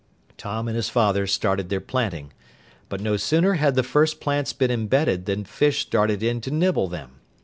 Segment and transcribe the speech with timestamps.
[0.35, 2.33] Tom and his father started their planting.
[2.89, 6.87] But no sooner had the first plants been embedded than fish darted in to nibble
[6.87, 7.19] them.